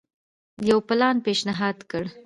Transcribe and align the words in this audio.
یو 0.69 0.79
پلان 0.87 1.15
پېشنهاد 1.25 1.77
کړ. 1.89 2.03